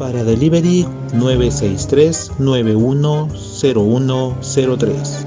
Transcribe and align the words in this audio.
Para 0.00 0.24
delivery 0.24 0.84
963 1.12 2.32
910103. 2.38 5.26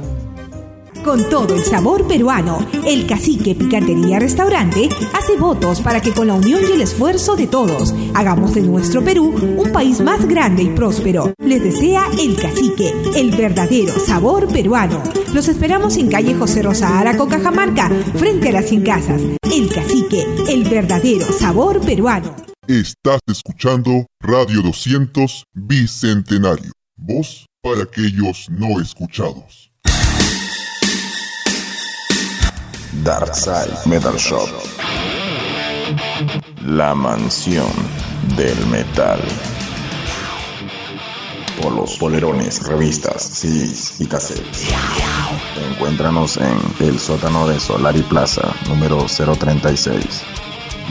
Con 1.03 1.29
todo 1.29 1.53
el 1.53 1.63
sabor 1.63 2.07
peruano, 2.07 2.57
el 2.83 3.05
Cacique 3.05 3.53
Picantería 3.53 4.17
Restaurante 4.17 4.89
hace 5.13 5.37
votos 5.37 5.79
para 5.81 6.01
que 6.01 6.11
con 6.11 6.25
la 6.25 6.33
unión 6.33 6.61
y 6.67 6.71
el 6.71 6.81
esfuerzo 6.81 7.35
de 7.35 7.45
todos 7.45 7.93
hagamos 8.15 8.55
de 8.55 8.63
nuestro 8.63 9.03
Perú 9.03 9.35
un 9.57 9.71
país 9.71 10.01
más 10.01 10.27
grande 10.27 10.63
y 10.63 10.69
próspero. 10.69 11.35
Les 11.37 11.61
desea 11.61 12.07
el 12.19 12.35
Cacique, 12.35 12.95
el 13.15 13.29
verdadero 13.29 13.93
sabor 13.99 14.47
peruano. 14.47 15.03
Los 15.35 15.49
esperamos 15.49 15.97
en 15.97 16.09
calle 16.09 16.33
José 16.33 16.63
Rosa 16.63 16.97
Araco, 16.97 17.27
Cajamarca, 17.27 17.91
frente 18.15 18.49
a 18.49 18.53
las 18.53 18.69
100 18.69 18.81
casas. 18.81 19.21
El 19.43 19.71
Cacique, 19.71 20.25
el 20.49 20.63
verdadero 20.63 21.31
sabor 21.31 21.79
peruano. 21.79 22.52
Estás 22.67 23.19
escuchando 23.27 24.05
Radio 24.21 24.61
200 24.61 25.43
Bicentenario. 25.53 26.71
Voz 26.95 27.45
para 27.61 27.83
aquellos 27.83 28.49
no 28.49 28.79
escuchados. 28.79 29.69
Darkside 33.03 33.75
Metal 33.85 34.15
Shop. 34.15 34.47
La 36.65 36.95
mansión 36.95 37.67
del 38.37 38.65
metal. 38.67 39.19
Polos, 41.61 41.97
polerones, 41.97 42.65
revistas, 42.65 43.23
CDs 43.23 43.99
y 43.99 44.05
cassettes. 44.05 44.69
Encuéntranos 45.69 46.37
en 46.37 46.57
el 46.79 46.97
sótano 46.97 47.45
de 47.45 47.59
Solari 47.59 48.03
Plaza, 48.03 48.55
número 48.69 49.05
036. 49.05 50.23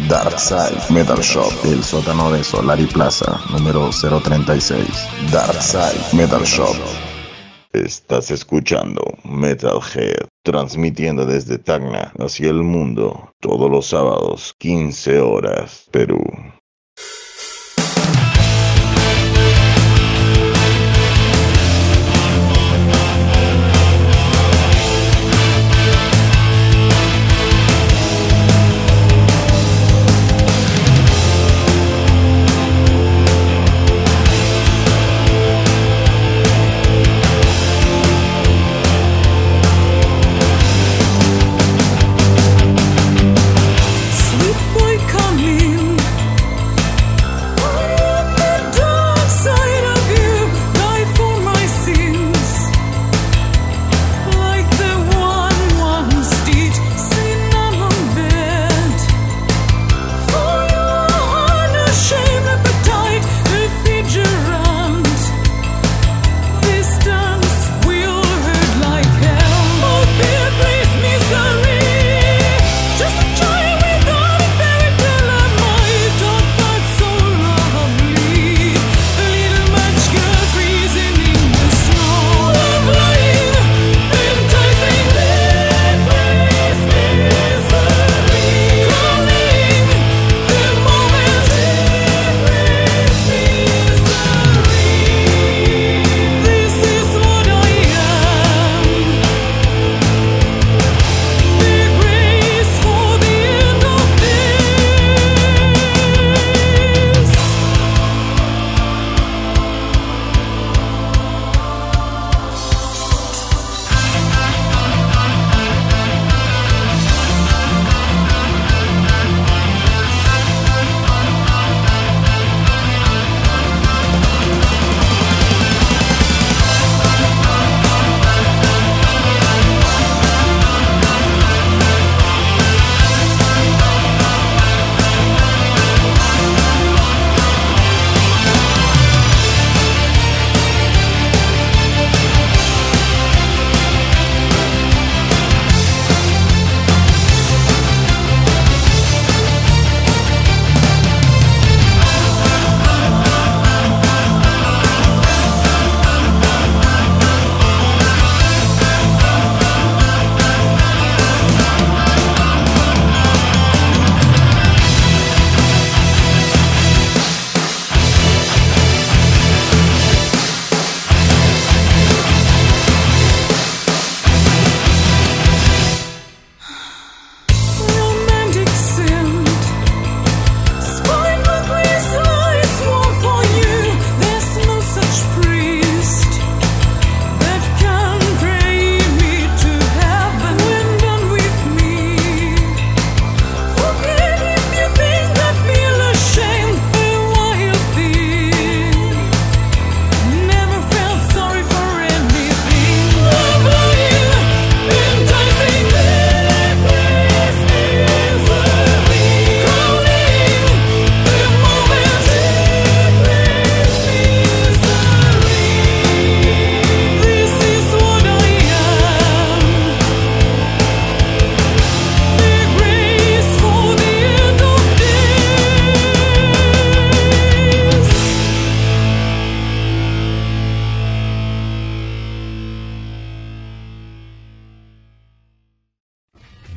Darkside 0.08 0.80
Metal 0.90 1.18
Shop, 1.20 1.52
el 1.64 1.82
sótano 1.84 2.30
de 2.32 2.42
Solari 2.42 2.86
Plaza, 2.86 3.40
número 3.50 3.90
036. 3.90 4.86
Darkside 5.30 6.16
Metal 6.16 6.42
Shop. 6.44 6.74
Estás 7.72 8.30
escuchando 8.30 9.02
Metalhead, 9.24 10.26
transmitiendo 10.42 11.26
desde 11.26 11.58
Tacna 11.58 12.12
hacia 12.18 12.50
el 12.50 12.62
mundo, 12.62 13.32
todos 13.40 13.70
los 13.70 13.86
sábados, 13.86 14.54
15 14.58 15.20
horas, 15.20 15.86
Perú. 15.90 16.22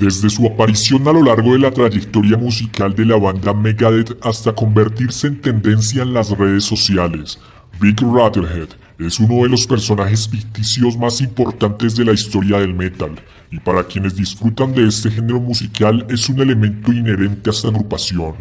Desde 0.05 0.29
su 0.29 0.45
aparición 0.45 1.07
a 1.07 1.13
lo 1.13 1.23
largo 1.23 1.53
de 1.53 1.57
la 1.57 1.71
trayectoria 1.71 2.37
musical 2.37 2.93
de 2.93 3.05
la 3.05 3.17
banda 3.17 3.55
Megadeth 3.55 4.15
hasta 4.23 4.53
convertirse 4.53 5.25
en 5.25 5.41
tendencia 5.41 6.03
en 6.03 6.13
las 6.13 6.29
redes 6.29 6.63
sociales. 6.63 7.39
Big 7.81 7.99
Rattlehead 7.99 8.69
es 8.99 9.19
uno 9.19 9.41
de 9.41 9.49
los 9.49 9.65
personajes 9.65 10.29
ficticios 10.29 10.95
más 10.95 11.21
importantes 11.21 11.95
de 11.95 12.05
la 12.05 12.13
historia 12.13 12.59
del 12.59 12.75
metal, 12.75 13.15
y 13.49 13.59
para 13.59 13.83
quienes 13.83 14.15
disfrutan 14.15 14.75
de 14.75 14.87
este 14.87 15.09
género 15.09 15.39
musical 15.39 16.05
es 16.07 16.29
un 16.29 16.39
elemento 16.39 16.93
inherente 16.93 17.49
a 17.49 17.53
esta 17.53 17.69
agrupación. 17.69 18.35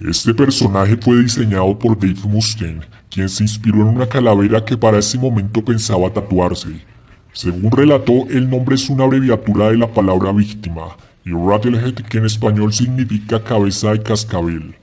Este 0.00 0.34
personaje 0.34 0.96
fue 0.96 1.22
diseñado 1.22 1.78
por 1.78 1.96
Dave 1.96 2.28
Mustaine, 2.28 2.80
quien 3.08 3.28
se 3.28 3.44
inspiró 3.44 3.82
en 3.82 3.94
una 3.94 4.08
calavera 4.08 4.64
que 4.64 4.76
para 4.76 4.98
ese 4.98 5.18
momento 5.18 5.64
pensaba 5.64 6.12
tatuarse. 6.12 6.93
Según 7.34 7.72
relató, 7.72 8.28
el 8.30 8.48
nombre 8.48 8.76
es 8.76 8.88
una 8.88 9.02
abreviatura 9.02 9.70
de 9.70 9.76
la 9.76 9.92
palabra 9.92 10.30
víctima, 10.30 10.96
y 11.24 11.32
Rattlehead 11.32 11.94
que 11.94 12.18
en 12.18 12.26
español 12.26 12.72
significa 12.72 13.42
cabeza 13.42 13.90
de 13.90 14.04
cascabel. 14.04 14.76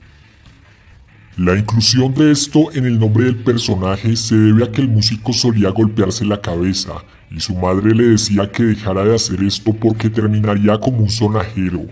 La 1.37 1.55
inclusión 1.55 2.13
de 2.13 2.29
esto 2.29 2.69
en 2.73 2.83
el 2.85 2.99
nombre 2.99 3.23
del 3.23 3.37
personaje 3.37 4.17
se 4.17 4.35
debe 4.35 4.65
a 4.65 4.71
que 4.71 4.81
el 4.81 4.89
músico 4.89 5.31
solía 5.31 5.69
golpearse 5.69 6.25
la 6.25 6.41
cabeza, 6.41 7.05
y 7.29 7.39
su 7.39 7.55
madre 7.55 7.95
le 7.95 8.03
decía 8.09 8.51
que 8.51 8.63
dejara 8.63 9.05
de 9.05 9.15
hacer 9.15 9.41
esto 9.43 9.71
porque 9.71 10.09
terminaría 10.09 10.77
como 10.77 10.97
un 10.97 11.09
sonajero. 11.09 11.85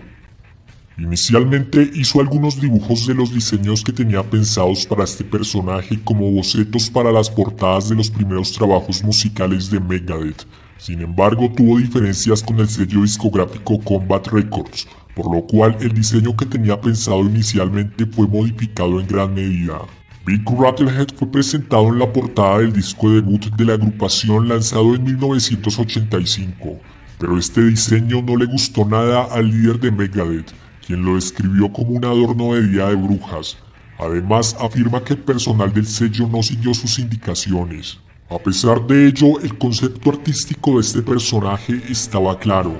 Inicialmente 0.98 1.90
hizo 1.94 2.20
algunos 2.20 2.60
dibujos 2.60 3.06
de 3.06 3.14
los 3.14 3.32
diseños 3.32 3.82
que 3.82 3.92
tenía 3.92 4.22
pensados 4.22 4.84
para 4.84 5.04
este 5.04 5.24
personaje 5.24 5.98
como 6.04 6.30
bocetos 6.30 6.90
para 6.90 7.10
las 7.10 7.30
portadas 7.30 7.88
de 7.88 7.94
los 7.94 8.10
primeros 8.10 8.52
trabajos 8.52 9.02
musicales 9.02 9.70
de 9.70 9.80
Megadeth. 9.80 10.44
Sin 10.76 11.00
embargo, 11.00 11.50
tuvo 11.56 11.78
diferencias 11.78 12.42
con 12.42 12.58
el 12.58 12.68
sello 12.68 13.02
discográfico 13.02 13.78
Combat 13.80 14.26
Records, 14.28 14.88
por 15.14 15.34
lo 15.34 15.42
cual 15.42 15.76
el 15.80 15.92
diseño 15.92 16.36
que 16.36 16.46
tenía 16.46 16.80
pensado 16.80 17.20
inicialmente 17.20 18.06
fue 18.06 18.26
modificado 18.26 19.00
en 19.00 19.06
gran 19.06 19.34
medida. 19.34 19.80
Big 20.26 20.42
Rattlehead 20.46 21.08
fue 21.16 21.30
presentado 21.30 21.88
en 21.88 21.98
la 21.98 22.12
portada 22.12 22.58
del 22.58 22.72
disco 22.72 23.10
debut 23.10 23.46
de 23.56 23.64
la 23.64 23.74
agrupación 23.74 24.48
lanzado 24.48 24.94
en 24.94 25.04
1985, 25.04 26.78
pero 27.18 27.38
este 27.38 27.64
diseño 27.64 28.20
no 28.22 28.36
le 28.36 28.44
gustó 28.44 28.84
nada 28.84 29.24
al 29.32 29.50
líder 29.50 29.80
de 29.80 29.90
Megadeth, 29.90 30.52
quien 30.90 31.04
lo 31.04 31.14
describió 31.14 31.72
como 31.72 31.90
un 31.90 32.04
adorno 32.04 32.54
de 32.54 32.66
Día 32.66 32.88
de 32.88 32.96
Brujas. 32.96 33.56
Además, 33.96 34.56
afirma 34.58 35.04
que 35.04 35.12
el 35.12 35.20
personal 35.20 35.72
del 35.72 35.86
sello 35.86 36.26
no 36.26 36.42
siguió 36.42 36.74
sus 36.74 36.98
indicaciones. 36.98 38.00
A 38.28 38.38
pesar 38.38 38.84
de 38.88 39.06
ello, 39.06 39.38
el 39.40 39.56
concepto 39.56 40.10
artístico 40.10 40.72
de 40.72 40.80
este 40.80 41.00
personaje 41.00 41.80
estaba 41.88 42.36
claro. 42.36 42.72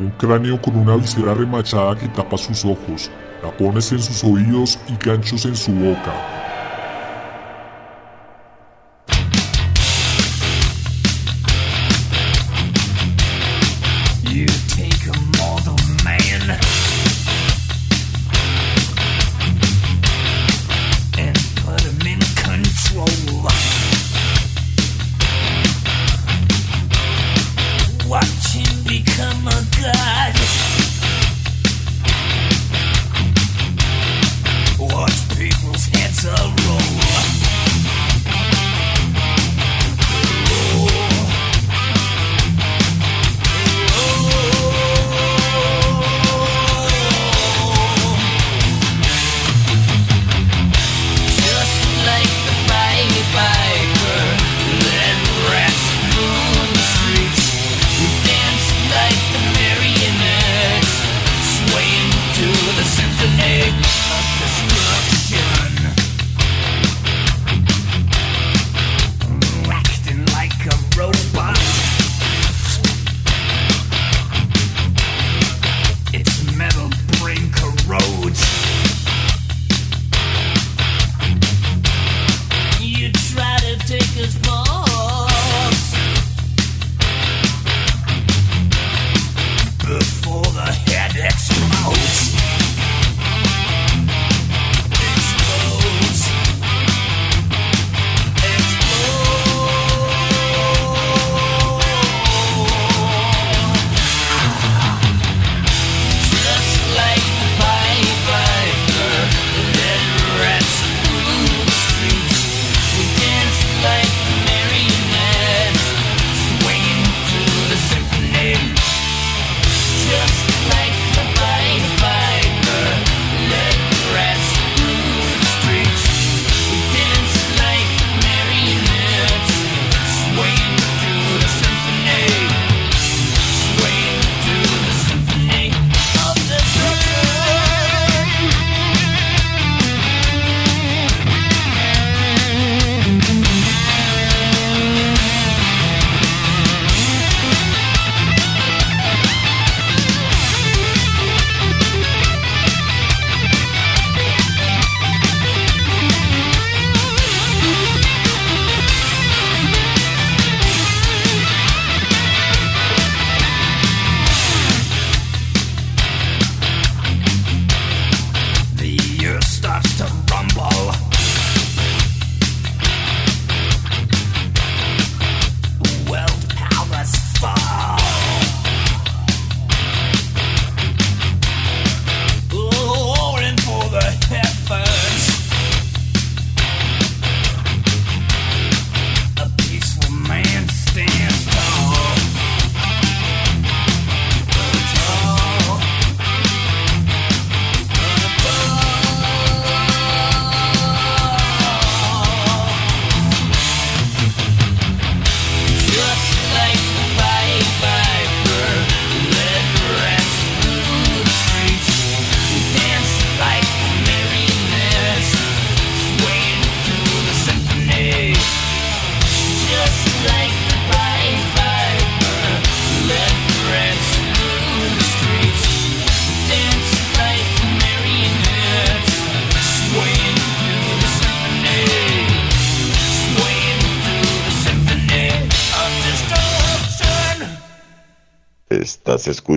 Un 0.00 0.10
cráneo 0.10 0.60
con 0.60 0.74
una 0.74 0.96
visera 0.96 1.34
remachada 1.34 1.96
que 1.96 2.08
tapa 2.08 2.36
sus 2.36 2.64
ojos, 2.64 3.12
tapones 3.40 3.92
en 3.92 4.02
sus 4.02 4.24
oídos 4.24 4.76
y 4.88 4.96
ganchos 4.96 5.44
en 5.44 5.54
su 5.54 5.70
boca. 5.70 6.41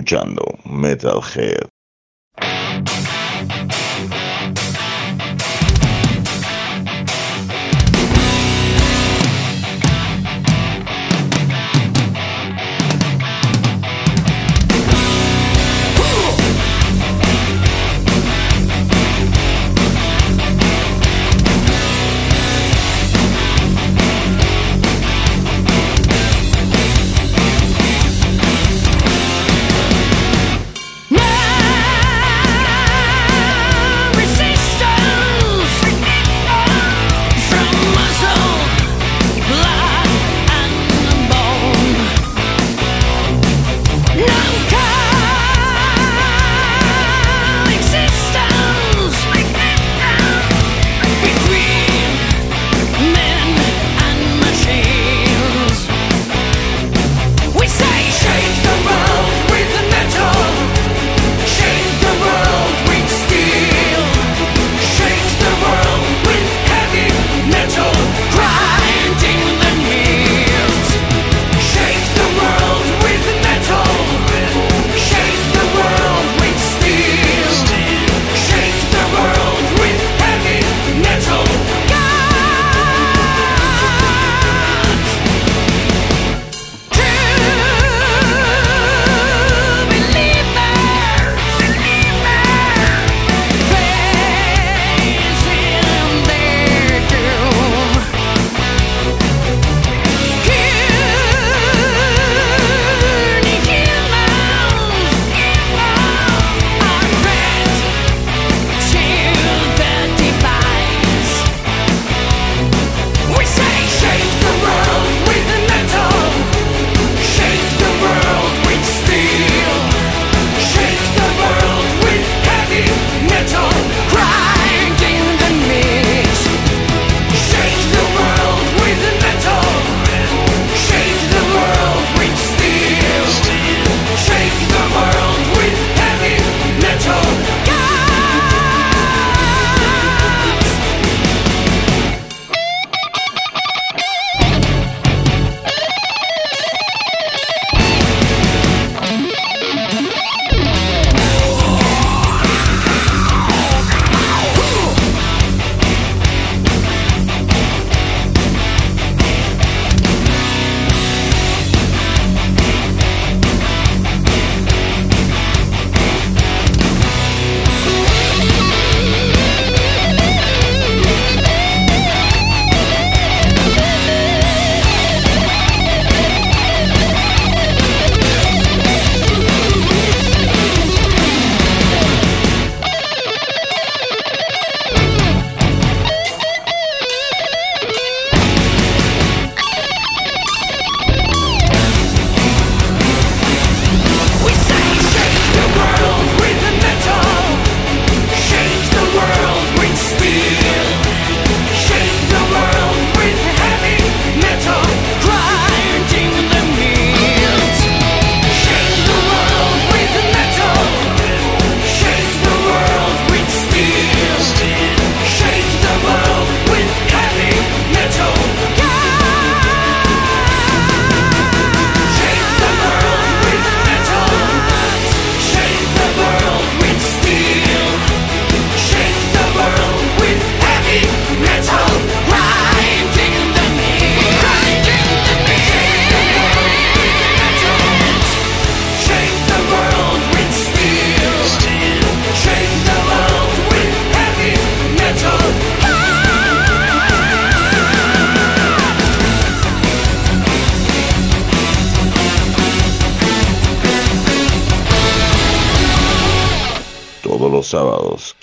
Escuchando 0.06 0.56
Metalhead. 0.64 1.75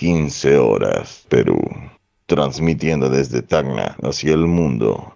15 0.04 0.58
horas, 0.58 1.26
Perú. 1.30 1.58
Transmitiendo 2.26 3.10
desde 3.10 3.42
Tacna 3.42 3.96
hacia 4.04 4.34
el 4.34 4.48
mundo. 4.48 5.16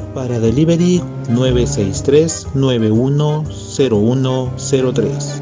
Para 0.13 0.39
delivery 0.39 1.01
963 1.29 2.47
910103. 2.53 5.41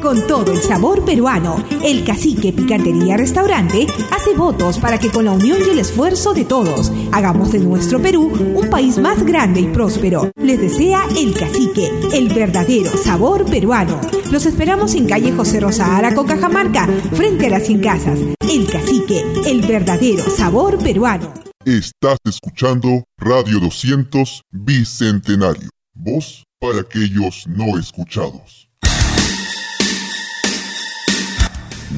Con 0.00 0.26
todo 0.26 0.52
el 0.52 0.62
sabor 0.62 1.04
peruano, 1.04 1.62
el 1.82 2.04
Cacique 2.04 2.52
Picantería 2.52 3.16
Restaurante 3.16 3.88
hace 4.12 4.34
votos 4.34 4.78
para 4.78 4.98
que 4.98 5.10
con 5.10 5.24
la 5.24 5.32
unión 5.32 5.58
y 5.66 5.70
el 5.70 5.80
esfuerzo 5.80 6.32
de 6.32 6.44
todos 6.44 6.92
hagamos 7.10 7.50
de 7.50 7.58
nuestro 7.58 8.00
Perú 8.00 8.30
un 8.54 8.70
país 8.70 8.98
más 8.98 9.24
grande 9.24 9.62
y 9.62 9.66
próspero. 9.66 10.30
Les 10.36 10.60
desea 10.60 11.08
el 11.16 11.34
Cacique, 11.34 11.90
el 12.12 12.28
verdadero 12.28 12.96
sabor 12.96 13.46
peruano. 13.46 14.00
Los 14.30 14.46
esperamos 14.46 14.94
en 14.94 15.06
calle 15.06 15.32
José 15.32 15.58
Rosa 15.58 15.96
Araco, 15.96 16.24
Cajamarca, 16.24 16.86
frente 17.12 17.46
a 17.46 17.50
las 17.50 17.64
100 17.64 17.80
casas. 17.80 18.20
El 18.48 18.70
Cacique, 18.70 19.24
el 19.46 19.62
verdadero 19.62 20.22
sabor 20.30 20.78
peruano. 20.78 21.45
Estás 21.66 22.18
escuchando 22.24 23.02
Radio 23.18 23.58
200 23.58 24.42
Bicentenario. 24.52 25.68
Voz 25.94 26.44
para 26.60 26.82
aquellos 26.82 27.44
no 27.48 27.76
escuchados. 27.76 28.68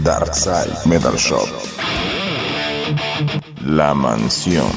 Darkside 0.03 0.75
Metal 0.87 1.15
Shop. 1.17 1.47
La 3.67 3.93
mansión 3.93 4.73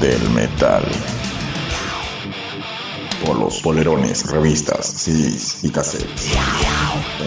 del 0.00 0.30
metal. 0.30 0.82
Polos, 3.26 3.60
polerones, 3.60 4.24
revistas, 4.30 4.86
CDs 4.86 5.62
y 5.62 5.68
cassettes. 5.68 6.32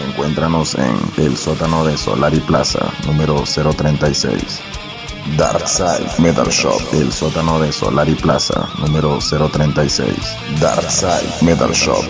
Encuéntranos 0.08 0.74
en 0.74 1.24
el 1.24 1.36
sótano 1.36 1.84
de 1.84 1.96
Solari 1.96 2.40
Plaza, 2.40 2.92
número 3.06 3.44
036. 3.44 4.85
Darkside 5.34 6.06
Metal 6.22 6.48
Shop, 6.48 6.80
el 6.94 7.12
sótano 7.12 7.58
de 7.60 7.70
Solari 7.70 8.14
Plaza, 8.14 8.68
número 8.80 9.18
036. 9.18 10.16
Darkside 10.60 11.44
Metal 11.44 11.72
Shop. 11.72 12.04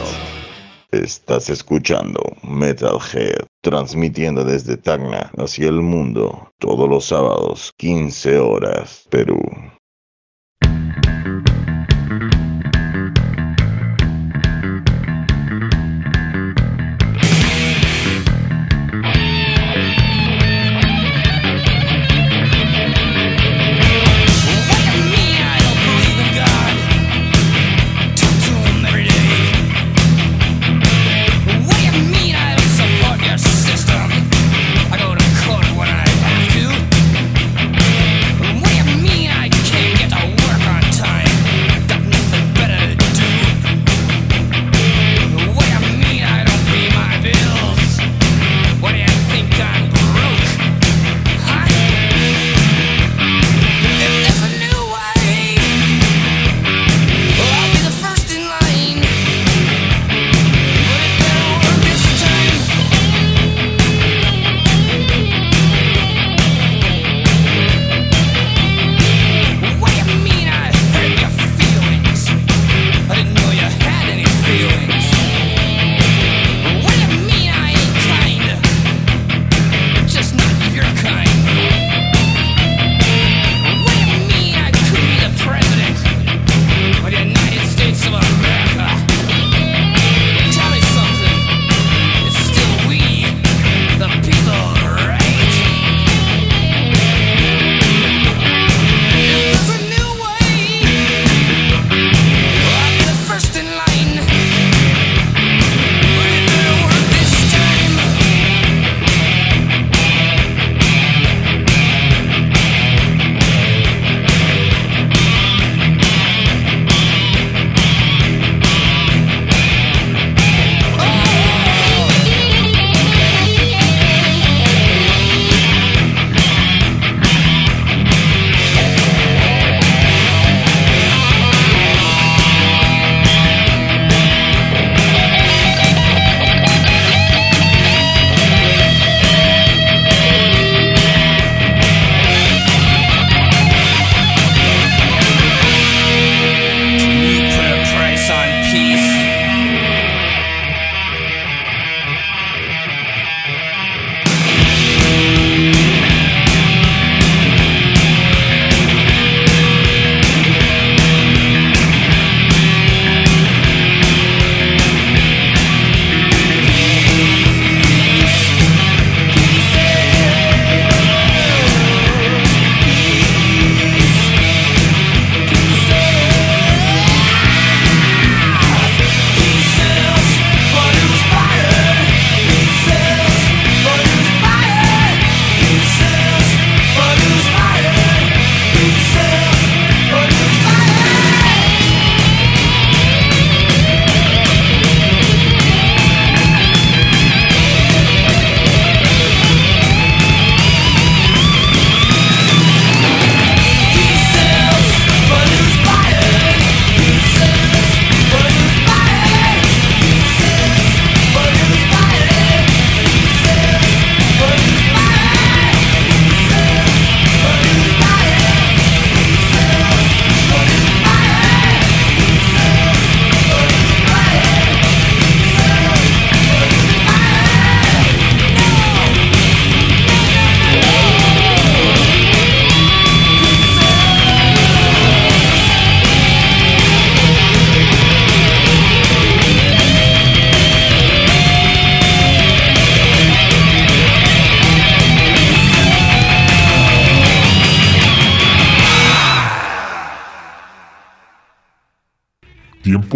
Estás 0.92 1.48
escuchando 1.48 2.20
Metalhead, 2.44 3.46
transmitiendo 3.62 4.44
desde 4.44 4.76
Tacna 4.76 5.32
hacia 5.38 5.68
el 5.68 5.80
mundo, 5.80 6.52
todos 6.58 6.88
los 6.88 7.06
sábados, 7.06 7.72
15 7.78 8.38
horas, 8.38 9.06
Perú. 9.10 9.40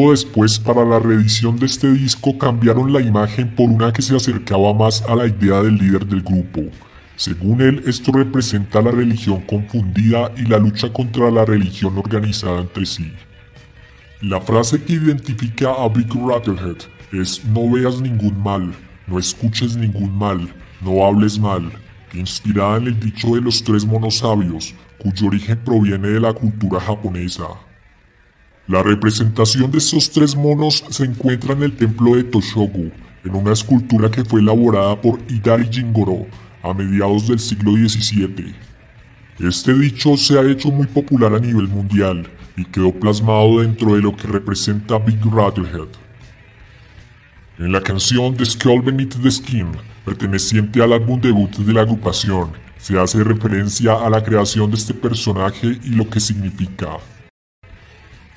Después, 0.08 0.58
para 0.58 0.84
la 0.84 0.98
reedición 0.98 1.58
de 1.58 1.66
este 1.66 1.92
disco, 1.92 2.38
cambiaron 2.38 2.90
la 2.90 3.02
imagen 3.02 3.54
por 3.54 3.68
una 3.68 3.92
que 3.92 4.00
se 4.00 4.16
acercaba 4.16 4.72
más 4.72 5.02
a 5.02 5.14
la 5.14 5.26
idea 5.26 5.60
del 5.62 5.76
líder 5.76 6.06
del 6.06 6.22
grupo. 6.22 6.62
Según 7.16 7.60
él, 7.60 7.82
esto 7.86 8.10
representa 8.12 8.80
la 8.80 8.92
religión 8.92 9.42
confundida 9.42 10.32
y 10.38 10.46
la 10.46 10.56
lucha 10.56 10.90
contra 10.90 11.30
la 11.30 11.44
religión 11.44 11.98
organizada 11.98 12.62
entre 12.62 12.86
sí. 12.86 13.12
La 14.22 14.40
frase 14.40 14.82
que 14.82 14.94
identifica 14.94 15.70
a 15.70 15.88
Big 15.88 16.08
Rattlehead 16.14 16.78
es 17.12 17.44
no 17.44 17.70
veas 17.70 18.00
ningún 18.00 18.42
mal, 18.42 18.72
no 19.06 19.18
escuches 19.18 19.76
ningún 19.76 20.16
mal, 20.16 20.48
no 20.80 21.04
hables 21.04 21.38
mal, 21.38 21.70
inspirada 22.14 22.78
en 22.78 22.86
el 22.86 23.00
dicho 23.00 23.34
de 23.34 23.42
los 23.42 23.62
tres 23.62 23.84
monos 23.84 24.18
sabios, 24.18 24.74
cuyo 24.98 25.26
origen 25.26 25.58
proviene 25.62 26.08
de 26.08 26.20
la 26.20 26.32
cultura 26.32 26.80
japonesa. 26.80 27.69
La 28.70 28.84
representación 28.84 29.72
de 29.72 29.78
estos 29.78 30.08
tres 30.08 30.36
monos 30.36 30.84
se 30.90 31.02
encuentra 31.02 31.54
en 31.54 31.64
el 31.64 31.72
templo 31.72 32.14
de 32.14 32.22
Toshogu, 32.22 32.92
en 33.24 33.34
una 33.34 33.52
escultura 33.52 34.08
que 34.08 34.24
fue 34.24 34.40
elaborada 34.40 35.00
por 35.00 35.18
Hidari 35.28 35.68
Jingoro 35.68 36.28
a 36.62 36.72
mediados 36.72 37.26
del 37.26 37.40
siglo 37.40 37.72
XVII. 37.72 38.54
Este 39.40 39.74
dicho 39.74 40.16
se 40.16 40.38
ha 40.38 40.48
hecho 40.48 40.70
muy 40.70 40.86
popular 40.86 41.34
a 41.34 41.40
nivel 41.40 41.66
mundial 41.66 42.30
y 42.56 42.64
quedó 42.64 42.92
plasmado 42.92 43.58
dentro 43.58 43.96
de 43.96 44.02
lo 44.02 44.14
que 44.14 44.28
representa 44.28 45.00
Big 45.00 45.18
Rattlehead. 45.24 45.88
En 47.58 47.72
la 47.72 47.80
canción 47.80 48.36
The 48.36 48.46
Skull 48.46 48.82
Beneath 48.82 49.20
the 49.20 49.32
Skin, 49.32 49.66
perteneciente 50.04 50.80
al 50.80 50.92
álbum 50.92 51.20
debut 51.20 51.56
de 51.56 51.72
la 51.72 51.80
agrupación, 51.80 52.52
se 52.78 52.96
hace 52.96 53.24
referencia 53.24 53.94
a 53.94 54.08
la 54.08 54.22
creación 54.22 54.70
de 54.70 54.76
este 54.76 54.94
personaje 54.94 55.76
y 55.82 55.88
lo 55.88 56.08
que 56.08 56.20
significa. 56.20 56.98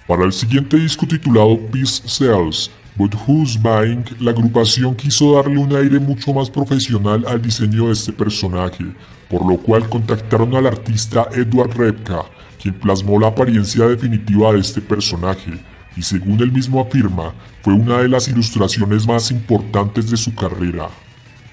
Para 0.07 0.25
el 0.25 0.33
siguiente 0.33 0.75
disco 0.75 1.07
titulado 1.07 1.57
Peace 1.71 2.03
Cells, 2.05 2.69
But 2.97 3.15
Who's 3.25 3.57
Buying, 3.57 4.03
la 4.19 4.31
agrupación 4.31 4.95
quiso 4.95 5.35
darle 5.35 5.57
un 5.57 5.73
aire 5.73 5.97
mucho 5.97 6.33
más 6.33 6.49
profesional 6.49 7.23
al 7.25 7.41
diseño 7.41 7.87
de 7.87 7.93
este 7.93 8.11
personaje, 8.11 8.83
por 9.29 9.49
lo 9.49 9.57
cual 9.57 9.87
contactaron 9.87 10.53
al 10.55 10.67
artista 10.67 11.29
Edward 11.31 11.77
Repka, 11.77 12.25
quien 12.61 12.73
plasmó 12.73 13.17
la 13.17 13.27
apariencia 13.27 13.87
definitiva 13.87 14.51
de 14.51 14.59
este 14.59 14.81
personaje, 14.81 15.53
y 15.95 16.01
según 16.01 16.41
él 16.41 16.51
mismo 16.51 16.81
afirma, 16.81 17.33
fue 17.61 17.73
una 17.73 17.99
de 17.99 18.09
las 18.09 18.27
ilustraciones 18.27 19.07
más 19.07 19.31
importantes 19.31 20.11
de 20.11 20.17
su 20.17 20.35
carrera. 20.35 20.89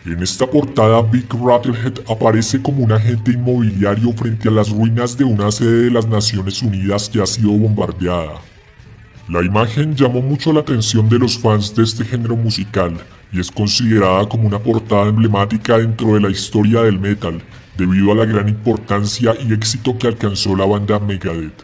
En 0.07 0.23
esta 0.23 0.47
portada, 0.47 1.03
Big 1.03 1.27
Rattlehead 1.31 2.01
aparece 2.09 2.63
como 2.63 2.83
un 2.85 2.93
agente 2.93 3.33
inmobiliario 3.33 4.13
frente 4.15 4.49
a 4.49 4.53
las 4.53 4.71
ruinas 4.71 5.19
de 5.19 5.25
una 5.25 5.53
sede 5.53 5.85
de 5.85 5.91
las 5.91 6.07
Naciones 6.09 6.63
Unidas 6.63 7.11
que 7.11 7.21
ha 7.21 7.27
sido 7.27 7.51
bombardeada. 7.51 8.41
La 9.29 9.45
imagen 9.45 9.95
llamó 9.95 10.23
mucho 10.23 10.55
la 10.55 10.61
atención 10.61 11.07
de 11.11 11.19
los 11.19 11.39
fans 11.39 11.75
de 11.77 11.83
este 11.83 12.03
género 12.07 12.35
musical 12.35 12.95
y 13.31 13.41
es 13.41 13.51
considerada 13.51 14.27
como 14.27 14.49
una 14.49 14.59
portada 14.59 15.11
emblemática 15.11 15.77
dentro 15.77 16.15
de 16.15 16.21
la 16.21 16.31
historia 16.31 16.81
del 16.81 16.99
metal, 16.99 17.43
debido 17.77 18.13
a 18.13 18.15
la 18.15 18.25
gran 18.25 18.49
importancia 18.49 19.35
y 19.39 19.53
éxito 19.53 19.99
que 19.99 20.07
alcanzó 20.07 20.57
la 20.57 20.65
banda 20.65 20.99
Megadeth. 20.99 21.63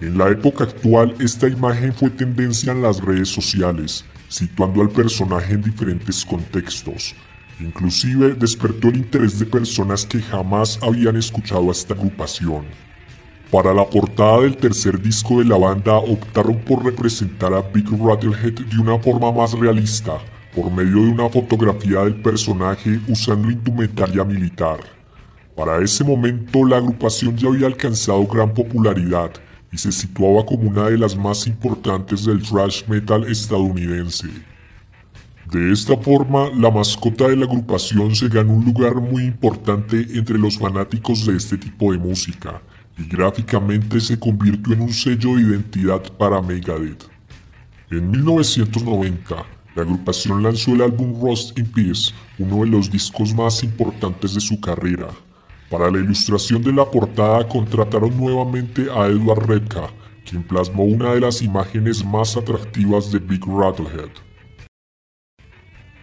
En 0.00 0.16
la 0.16 0.28
época 0.28 0.64
actual, 0.64 1.16
esta 1.18 1.48
imagen 1.48 1.92
fue 1.92 2.10
tendencia 2.10 2.70
en 2.70 2.82
las 2.82 3.00
redes 3.00 3.28
sociales, 3.28 4.04
situando 4.36 4.82
al 4.82 4.90
personaje 4.90 5.54
en 5.54 5.62
diferentes 5.62 6.22
contextos. 6.24 7.14
Inclusive 7.58 8.34
despertó 8.34 8.88
el 8.88 8.96
interés 8.96 9.38
de 9.38 9.46
personas 9.46 10.04
que 10.04 10.20
jamás 10.20 10.78
habían 10.82 11.16
escuchado 11.16 11.70
a 11.70 11.72
esta 11.72 11.94
agrupación. 11.94 12.66
Para 13.50 13.72
la 13.72 13.88
portada 13.88 14.42
del 14.42 14.58
tercer 14.58 15.00
disco 15.00 15.38
de 15.38 15.46
la 15.46 15.56
banda 15.56 15.96
optaron 15.96 16.58
por 16.58 16.84
representar 16.84 17.54
a 17.54 17.62
Big 17.62 17.88
Rattlehead 17.88 18.66
de 18.72 18.78
una 18.78 18.98
forma 18.98 19.32
más 19.32 19.52
realista, 19.52 20.18
por 20.54 20.70
medio 20.70 21.02
de 21.04 21.12
una 21.12 21.30
fotografía 21.30 22.00
del 22.00 22.16
personaje 22.16 23.00
usando 23.08 23.50
indumentaria 23.50 24.22
militar. 24.22 24.80
Para 25.54 25.82
ese 25.82 26.04
momento 26.04 26.62
la 26.66 26.76
agrupación 26.76 27.38
ya 27.38 27.48
había 27.48 27.68
alcanzado 27.68 28.26
gran 28.26 28.52
popularidad 28.52 29.30
y 29.76 29.78
se 29.78 29.92
situaba 29.92 30.46
como 30.46 30.70
una 30.70 30.88
de 30.88 30.96
las 30.96 31.14
más 31.14 31.46
importantes 31.46 32.24
del 32.24 32.42
thrash 32.42 32.82
metal 32.88 33.24
estadounidense. 33.30 34.26
De 35.52 35.70
esta 35.70 35.94
forma, 35.98 36.48
la 36.56 36.70
mascota 36.70 37.28
de 37.28 37.36
la 37.36 37.44
agrupación 37.44 38.16
se 38.16 38.28
ganó 38.28 38.54
un 38.54 38.64
lugar 38.64 38.94
muy 38.94 39.24
importante 39.24 40.06
entre 40.14 40.38
los 40.38 40.56
fanáticos 40.56 41.26
de 41.26 41.36
este 41.36 41.58
tipo 41.58 41.92
de 41.92 41.98
música, 41.98 42.62
y 42.96 43.04
gráficamente 43.04 44.00
se 44.00 44.18
convirtió 44.18 44.72
en 44.72 44.80
un 44.80 44.92
sello 44.94 45.36
de 45.36 45.42
identidad 45.42 46.02
para 46.16 46.40
Megadeth. 46.40 47.04
En 47.90 48.10
1990, 48.10 49.36
la 49.74 49.82
agrupación 49.82 50.42
lanzó 50.42 50.72
el 50.72 50.80
álbum 50.80 51.20
Rust 51.20 51.58
in 51.58 51.66
Peace, 51.66 52.14
uno 52.38 52.64
de 52.64 52.70
los 52.70 52.90
discos 52.90 53.34
más 53.34 53.62
importantes 53.62 54.32
de 54.32 54.40
su 54.40 54.58
carrera, 54.58 55.08
para 55.70 55.90
la 55.90 55.98
ilustración 55.98 56.62
de 56.62 56.72
la 56.72 56.84
portada 56.84 57.46
contrataron 57.48 58.16
nuevamente 58.16 58.86
a 58.90 59.06
Edward 59.06 59.46
Redka, 59.46 59.90
quien 60.28 60.42
plasmó 60.42 60.84
una 60.84 61.12
de 61.14 61.20
las 61.20 61.42
imágenes 61.42 62.04
más 62.04 62.36
atractivas 62.36 63.10
de 63.10 63.18
Big 63.18 63.44
Rattlehead. 63.44 64.10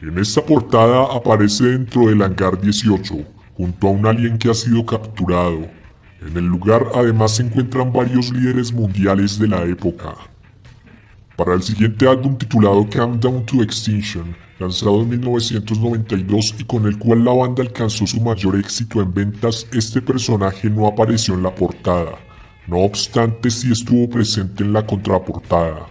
En 0.01 0.17
esta 0.17 0.45
portada 0.45 1.15
aparece 1.15 1.63
dentro 1.63 2.07
del 2.07 2.21
hangar 2.21 2.59
18, 2.59 3.15
junto 3.55 3.87
a 3.87 3.91
un 3.91 4.05
alien 4.05 4.37
que 4.37 4.49
ha 4.49 4.53
sido 4.53 4.85
capturado. 4.85 5.67
En 6.21 6.35
el 6.35 6.45
lugar 6.45 6.85
además 6.93 7.35
se 7.35 7.43
encuentran 7.43 7.91
varios 7.93 8.31
líderes 8.31 8.73
mundiales 8.73 9.39
de 9.39 9.47
la 9.47 9.63
época. 9.63 10.15
Para 11.35 11.55
el 11.55 11.63
siguiente 11.63 12.07
álbum 12.07 12.37
titulado 12.37 12.87
Countdown 12.87 13.43
to 13.47 13.63
Extinction, 13.63 14.35
lanzado 14.59 15.01
en 15.01 15.09
1992 15.09 16.55
y 16.59 16.63
con 16.63 16.85
el 16.85 16.99
cual 16.99 17.25
la 17.25 17.33
banda 17.33 17.63
alcanzó 17.63 18.05
su 18.05 18.21
mayor 18.21 18.55
éxito 18.55 19.01
en 19.01 19.11
ventas, 19.11 19.65
este 19.73 19.99
personaje 19.99 20.69
no 20.69 20.85
apareció 20.85 21.33
en 21.33 21.41
la 21.41 21.55
portada, 21.55 22.19
no 22.67 22.77
obstante 22.81 23.49
sí 23.49 23.71
estuvo 23.71 24.07
presente 24.07 24.63
en 24.63 24.73
la 24.73 24.85
contraportada. 24.85 25.87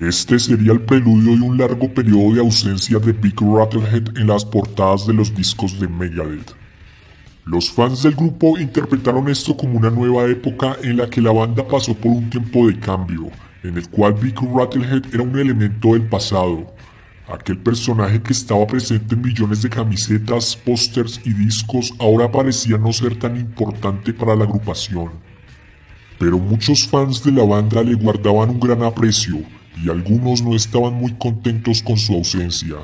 Este 0.00 0.38
sería 0.38 0.72
el 0.72 0.80
preludio 0.80 1.36
de 1.36 1.42
un 1.42 1.58
largo 1.58 1.92
periodo 1.92 2.32
de 2.32 2.40
ausencia 2.40 2.98
de 2.98 3.12
Big 3.12 3.38
Rattlehead 3.38 4.16
en 4.16 4.28
las 4.28 4.46
portadas 4.46 5.06
de 5.06 5.12
los 5.12 5.34
discos 5.34 5.78
de 5.78 5.88
Megadeth. 5.88 6.54
Los 7.44 7.70
fans 7.70 8.02
del 8.02 8.14
grupo 8.14 8.58
interpretaron 8.58 9.28
esto 9.28 9.54
como 9.54 9.76
una 9.76 9.90
nueva 9.90 10.24
época 10.24 10.76
en 10.82 10.96
la 10.96 11.10
que 11.10 11.20
la 11.20 11.32
banda 11.32 11.68
pasó 11.68 11.94
por 11.94 12.12
un 12.12 12.30
tiempo 12.30 12.66
de 12.66 12.78
cambio, 12.78 13.30
en 13.62 13.76
el 13.76 13.88
cual 13.88 14.14
Big 14.14 14.36
Rattlehead 14.40 15.14
era 15.14 15.22
un 15.22 15.38
elemento 15.38 15.94
del 15.94 16.08
pasado, 16.08 16.72
Aquel 17.30 17.58
personaje 17.58 18.22
que 18.22 18.32
estaba 18.32 18.66
presente 18.66 19.14
en 19.14 19.20
millones 19.20 19.60
de 19.60 19.68
camisetas, 19.68 20.56
pósters 20.56 21.20
y 21.26 21.34
discos 21.34 21.92
ahora 21.98 22.32
parecía 22.32 22.78
no 22.78 22.90
ser 22.90 23.16
tan 23.16 23.36
importante 23.36 24.14
para 24.14 24.34
la 24.34 24.44
agrupación. 24.44 25.10
Pero 26.18 26.38
muchos 26.38 26.88
fans 26.88 27.22
de 27.22 27.32
la 27.32 27.44
banda 27.44 27.82
le 27.82 27.94
guardaban 27.96 28.48
un 28.48 28.58
gran 28.58 28.82
aprecio 28.82 29.40
y 29.76 29.90
algunos 29.90 30.40
no 30.40 30.56
estaban 30.56 30.94
muy 30.94 31.12
contentos 31.18 31.82
con 31.82 31.98
su 31.98 32.14
ausencia. 32.14 32.76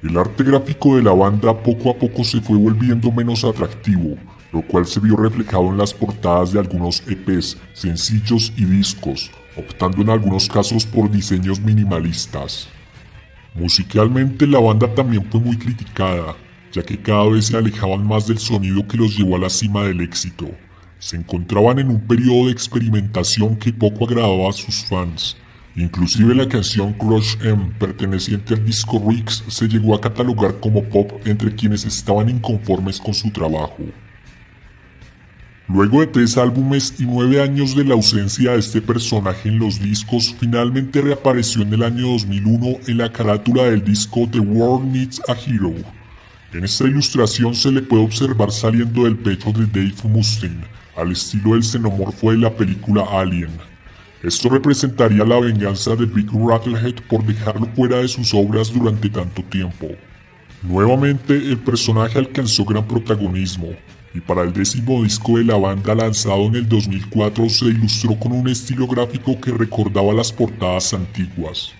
El 0.00 0.16
arte 0.16 0.44
gráfico 0.44 0.94
de 0.94 1.02
la 1.02 1.12
banda 1.12 1.60
poco 1.60 1.90
a 1.90 1.98
poco 1.98 2.22
se 2.22 2.40
fue 2.40 2.56
volviendo 2.56 3.10
menos 3.10 3.42
atractivo, 3.42 4.16
lo 4.52 4.62
cual 4.62 4.86
se 4.86 5.00
vio 5.00 5.16
reflejado 5.16 5.70
en 5.70 5.78
las 5.78 5.92
portadas 5.92 6.52
de 6.52 6.60
algunos 6.60 7.02
EPs, 7.08 7.56
sencillos 7.72 8.52
y 8.56 8.64
discos, 8.64 9.32
optando 9.56 10.02
en 10.02 10.10
algunos 10.10 10.48
casos 10.48 10.84
por 10.86 11.10
diseños 11.10 11.60
minimalistas. 11.60 12.68
Musicalmente 13.54 14.46
la 14.46 14.58
banda 14.58 14.92
también 14.94 15.24
fue 15.30 15.40
muy 15.40 15.56
criticada, 15.56 16.36
ya 16.72 16.82
que 16.82 17.00
cada 17.00 17.28
vez 17.28 17.46
se 17.46 17.56
alejaban 17.56 18.06
más 18.06 18.26
del 18.26 18.38
sonido 18.38 18.86
que 18.86 18.96
los 18.96 19.16
llevó 19.16 19.36
a 19.36 19.40
la 19.40 19.50
cima 19.50 19.84
del 19.84 20.00
éxito. 20.00 20.50
Se 20.98 21.16
encontraban 21.16 21.78
en 21.78 21.88
un 21.88 22.00
periodo 22.00 22.46
de 22.46 22.52
experimentación 22.52 23.56
que 23.56 23.72
poco 23.72 24.06
agradaba 24.06 24.48
a 24.48 24.52
sus 24.52 24.84
fans. 24.84 25.36
Inclusive 25.76 26.34
la 26.34 26.48
canción 26.48 26.92
Crush 26.94 27.36
M, 27.42 27.72
perteneciente 27.78 28.54
al 28.54 28.64
disco 28.64 29.02
Rix, 29.08 29.44
se 29.48 29.68
llegó 29.68 29.94
a 29.94 30.00
catalogar 30.00 30.60
como 30.60 30.82
pop 30.84 31.12
entre 31.24 31.54
quienes 31.54 31.84
estaban 31.84 32.28
inconformes 32.28 33.00
con 33.00 33.12
su 33.12 33.30
trabajo. 33.30 33.84
Luego 35.66 36.00
de 36.00 36.08
tres 36.08 36.36
álbumes 36.36 36.94
y 36.98 37.06
nueve 37.06 37.40
años 37.40 37.74
de 37.74 37.84
la 37.84 37.94
ausencia 37.94 38.52
de 38.52 38.58
este 38.58 38.82
personaje 38.82 39.48
en 39.48 39.58
los 39.58 39.80
discos, 39.80 40.34
finalmente 40.38 41.00
reapareció 41.00 41.62
en 41.62 41.72
el 41.72 41.82
año 41.82 42.08
2001 42.08 42.80
en 42.86 42.98
la 42.98 43.10
carátula 43.10 43.64
del 43.64 43.82
disco 43.82 44.28
The 44.30 44.40
World 44.40 44.92
Needs 44.92 45.22
a 45.26 45.32
Hero. 45.32 45.72
En 46.52 46.64
esta 46.64 46.84
ilustración 46.84 47.54
se 47.54 47.72
le 47.72 47.80
puede 47.80 48.04
observar 48.04 48.52
saliendo 48.52 49.04
del 49.04 49.16
pecho 49.16 49.52
de 49.52 49.64
Dave 49.64 49.94
Mustaine, 50.04 50.66
al 50.96 51.12
estilo 51.12 51.52
del 51.52 51.64
xenomorfo 51.64 52.30
de 52.30 52.38
la 52.38 52.54
película 52.54 53.02
Alien. 53.10 53.50
Esto 54.22 54.50
representaría 54.50 55.24
la 55.24 55.40
venganza 55.40 55.96
de 55.96 56.04
Big 56.04 56.28
Rattlehead 56.30 56.96
por 57.08 57.24
dejarlo 57.24 57.66
fuera 57.74 57.98
de 57.98 58.08
sus 58.08 58.34
obras 58.34 58.70
durante 58.70 59.08
tanto 59.08 59.42
tiempo. 59.44 59.88
Nuevamente, 60.62 61.34
el 61.34 61.56
personaje 61.56 62.18
alcanzó 62.18 62.66
gran 62.66 62.86
protagonismo, 62.86 63.68
y 64.14 64.20
para 64.20 64.42
el 64.42 64.52
décimo 64.52 65.02
disco 65.02 65.36
de 65.36 65.44
la 65.44 65.56
banda 65.56 65.94
lanzado 65.94 66.46
en 66.46 66.54
el 66.54 66.68
2004 66.68 67.48
se 67.48 67.64
ilustró 67.66 68.18
con 68.18 68.32
un 68.32 68.48
estilo 68.48 68.86
gráfico 68.86 69.40
que 69.40 69.50
recordaba 69.50 70.12
las 70.12 70.32
portadas 70.32 70.94
antiguas. 70.94 71.74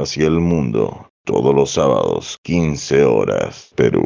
Hacia 0.00 0.26
el 0.26 0.40
mundo 0.40 1.10
todos 1.24 1.54
los 1.54 1.70
sábados, 1.70 2.38
15 2.42 3.04
horas, 3.04 3.72
Perú. 3.76 4.04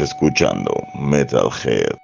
Escuchando 0.00 0.72
Metalhead. 0.94 1.95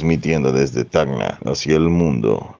Transmitiendo 0.00 0.50
desde 0.50 0.86
Tacna 0.86 1.38
hacia 1.44 1.76
el 1.76 1.90
mundo. 1.90 2.59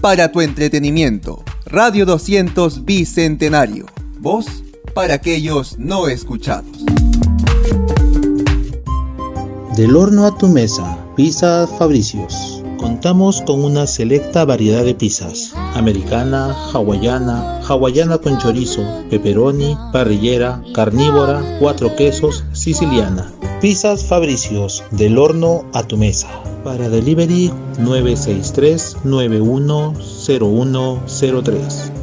para 0.00 0.32
tu 0.32 0.40
entretenimiento. 0.40 1.44
Radio 1.66 2.06
200 2.06 2.84
Bicentenario. 2.84 3.86
Voz 4.18 4.46
para 4.94 5.14
aquellos 5.14 5.78
no 5.78 6.08
escuchados. 6.08 6.84
Del 9.76 9.96
horno 9.96 10.26
a 10.26 10.36
tu 10.36 10.48
mesa, 10.48 10.98
Pizza 11.16 11.66
Fabricios. 11.78 12.59
Contamos 12.80 13.42
con 13.42 13.62
una 13.62 13.86
selecta 13.86 14.46
variedad 14.46 14.82
de 14.82 14.94
pizzas. 14.94 15.52
Americana, 15.74 16.56
hawaiana, 16.72 17.60
hawaiana 17.68 18.16
con 18.16 18.38
chorizo, 18.38 18.80
pepperoni, 19.10 19.76
parrillera, 19.92 20.62
carnívora, 20.72 21.58
cuatro 21.60 21.94
quesos, 21.94 22.42
siciliana. 22.52 23.30
Pizzas 23.60 24.02
Fabricios, 24.02 24.82
del 24.92 25.18
horno 25.18 25.66
a 25.74 25.82
tu 25.82 25.98
mesa. 25.98 26.30
Para 26.64 26.88
delivery 26.88 27.52
963 27.78 28.96
910103. 29.04 31.99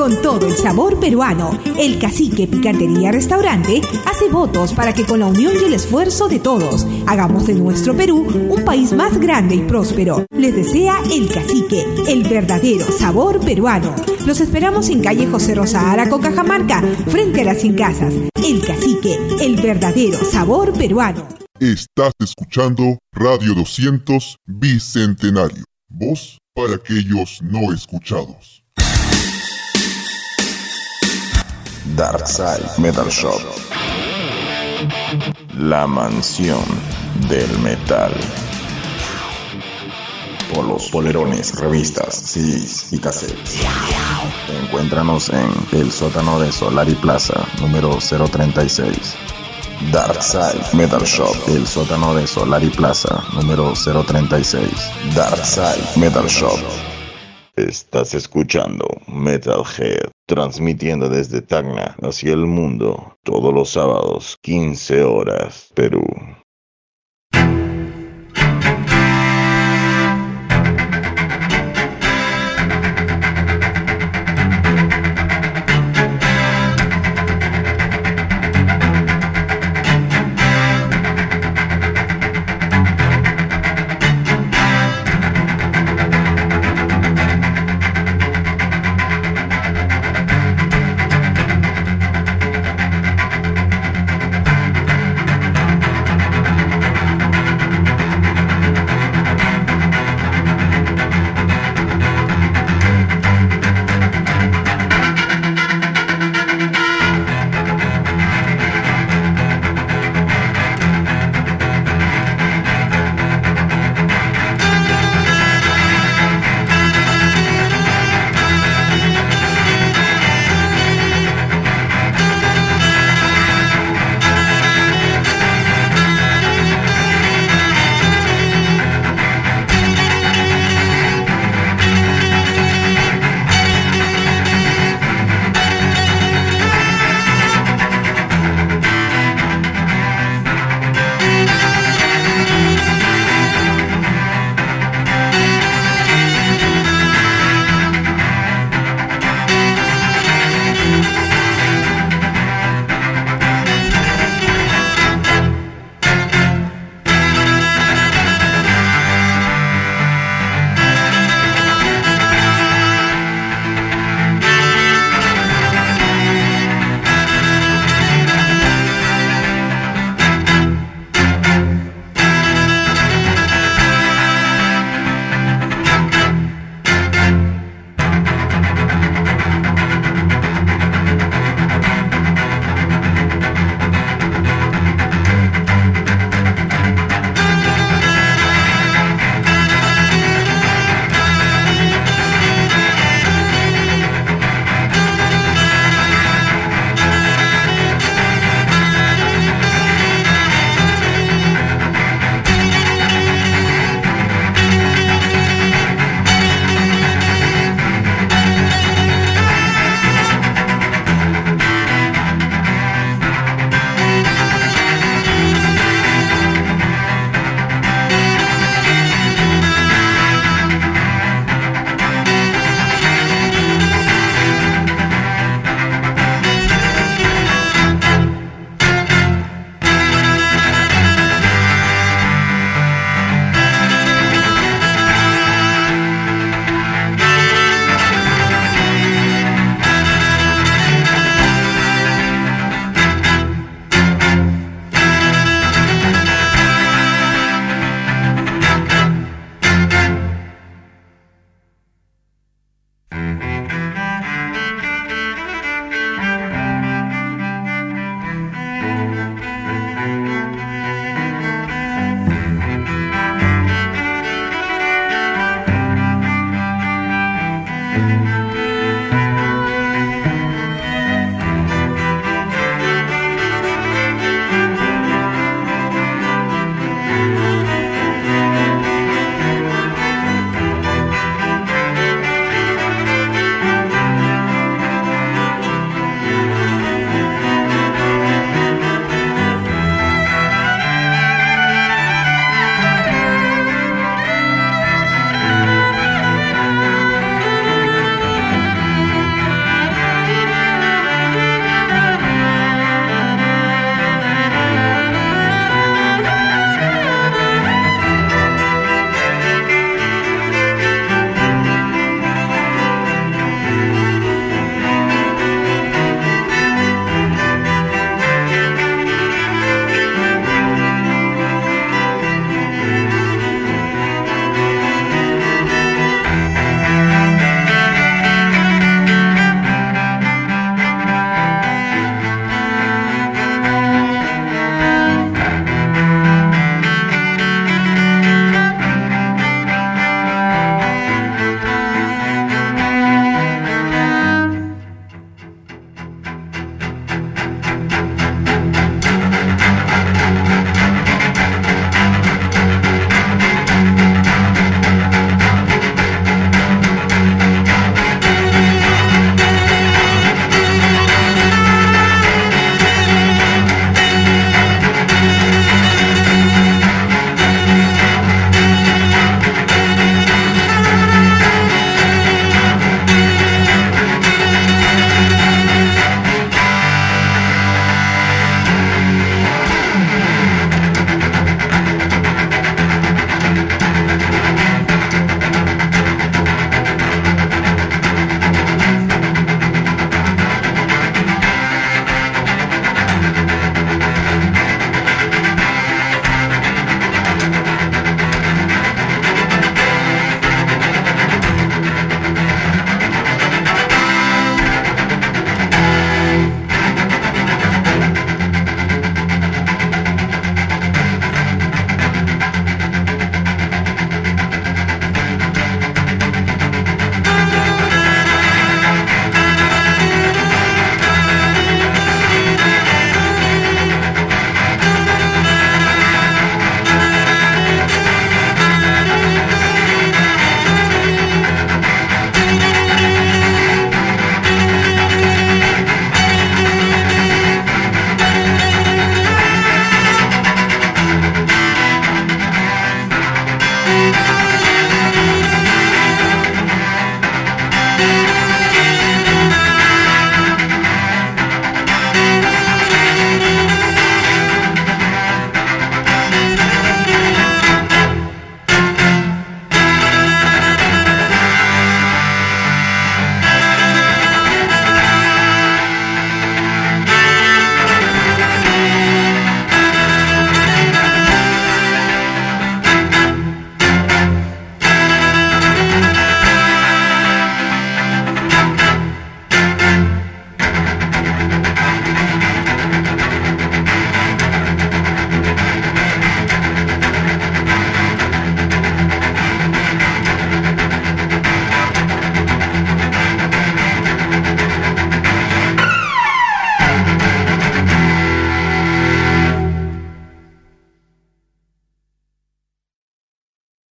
Con 0.00 0.22
todo 0.22 0.46
el 0.46 0.56
sabor 0.56 0.98
peruano, 0.98 1.50
el 1.78 1.98
Cacique 1.98 2.46
Picantería 2.46 3.12
Restaurante 3.12 3.82
hace 4.06 4.30
votos 4.30 4.72
para 4.72 4.94
que 4.94 5.04
con 5.04 5.20
la 5.20 5.26
unión 5.26 5.52
y 5.60 5.64
el 5.64 5.74
esfuerzo 5.74 6.26
de 6.26 6.38
todos 6.38 6.86
hagamos 7.06 7.46
de 7.46 7.52
nuestro 7.52 7.94
Perú 7.94 8.26
un 8.48 8.64
país 8.64 8.94
más 8.94 9.20
grande 9.20 9.56
y 9.56 9.60
próspero. 9.60 10.24
Les 10.30 10.56
desea 10.56 11.02
el 11.12 11.30
Cacique, 11.30 11.84
el 12.08 12.22
verdadero 12.22 12.90
sabor 12.90 13.40
peruano. 13.40 13.94
Los 14.26 14.40
esperamos 14.40 14.88
en 14.88 15.02
calle 15.02 15.26
José 15.26 15.54
Rosa 15.54 15.92
Araco, 15.92 16.18
Cajamarca, 16.18 16.80
frente 17.08 17.42
a 17.42 17.44
las 17.44 17.60
Cien 17.60 17.74
Casas. 17.74 18.14
El 18.42 18.64
Cacique, 18.64 19.18
el 19.42 19.56
verdadero 19.56 20.16
sabor 20.24 20.72
peruano. 20.72 21.28
Estás 21.58 22.14
escuchando 22.20 22.96
Radio 23.12 23.52
200 23.52 24.38
Bicentenario. 24.46 25.62
Voz 25.90 26.38
para 26.54 26.76
aquellos 26.76 27.42
no 27.42 27.70
escuchados. 27.74 28.60
Darkside 31.96 32.66
Metal 32.78 33.08
Shop. 33.08 33.40
La 35.58 35.86
mansión 35.86 36.62
del 37.28 37.58
metal. 37.58 38.12
Polos, 40.54 40.88
polerones, 40.90 41.54
revistas, 41.58 42.14
CDs 42.14 42.92
y 42.92 42.98
cassettes. 42.98 43.60
Encuéntranos 44.62 45.30
en 45.30 45.50
el 45.72 45.90
sótano 45.90 46.38
de 46.40 46.52
Solari 46.52 46.94
Plaza, 46.94 47.46
número 47.60 47.98
036. 47.98 49.16
Darkside 49.92 50.62
Metal 50.74 51.02
Shop, 51.02 51.34
el 51.48 51.66
sótano 51.66 52.14
de 52.14 52.26
Solari 52.26 52.70
Plaza, 52.70 53.22
número 53.34 53.72
036. 53.72 54.70
Darkside 55.14 55.84
Metal 55.96 56.26
Shop. 56.26 56.89
Estás 57.68 58.14
escuchando 58.14 58.86
Metalhead, 59.06 60.08
transmitiendo 60.26 61.10
desde 61.10 61.42
Tacna 61.42 61.94
hacia 62.00 62.32
el 62.32 62.46
mundo 62.46 63.18
todos 63.22 63.52
los 63.52 63.68
sábados, 63.70 64.38
15 64.40 65.04
horas, 65.04 65.70
Perú. 65.74 66.02